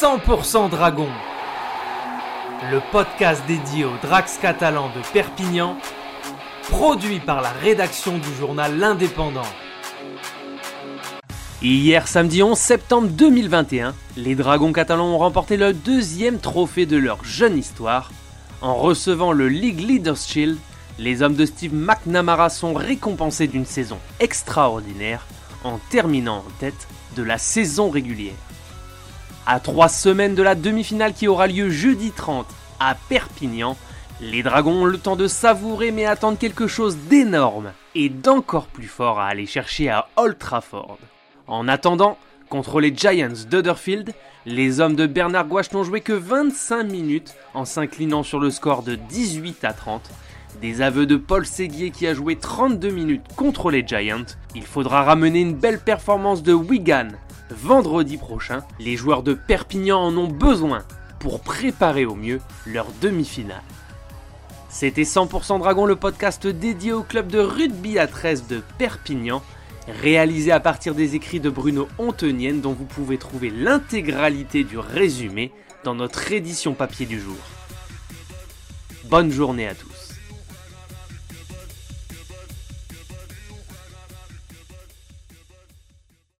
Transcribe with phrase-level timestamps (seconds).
[0.00, 1.08] 100% Dragon,
[2.70, 5.76] le podcast dédié aux Drax catalans de Perpignan,
[6.70, 9.42] produit par la rédaction du journal L'Indépendant.
[11.62, 17.24] Hier samedi 11 septembre 2021, les Dragons catalans ont remporté le deuxième trophée de leur
[17.24, 18.12] jeune histoire.
[18.60, 20.58] En recevant le League Leaders Shield,
[21.00, 25.26] les hommes de Steve McNamara sont récompensés d'une saison extraordinaire
[25.64, 26.86] en terminant en tête
[27.16, 28.34] de la saison régulière.
[29.50, 32.46] À trois semaines de la demi-finale qui aura lieu jeudi 30
[32.80, 33.78] à Perpignan,
[34.20, 38.88] les Dragons ont le temps de savourer mais attendent quelque chose d'énorme et d'encore plus
[38.88, 40.98] fort à aller chercher à Old Trafford.
[41.46, 42.18] En attendant,
[42.50, 44.12] contre les Giants d'Udderfield,
[44.44, 48.82] les hommes de Bernard Gouache n'ont joué que 25 minutes en s'inclinant sur le score
[48.82, 50.10] de 18 à 30.
[50.60, 54.26] Des aveux de Paul Séguier qui a joué 32 minutes contre les Giants.
[54.54, 57.08] Il faudra ramener une belle performance de Wigan
[57.50, 58.62] vendredi prochain.
[58.78, 60.84] Les joueurs de Perpignan en ont besoin
[61.18, 63.62] pour préparer au mieux leur demi-finale.
[64.68, 69.42] C'était 100% Dragon, le podcast dédié au club de rugby à 13 de Perpignan
[69.88, 75.52] réalisé à partir des écrits de Bruno Ontenienne dont vous pouvez trouver l'intégralité du résumé
[75.84, 77.36] dans notre édition papier du jour.
[79.04, 79.97] Bonne journée à tous.